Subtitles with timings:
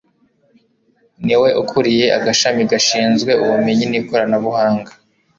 [1.25, 4.91] niwe ukuriye agashami gashinzwe ubumenyi n ikoranabuhanga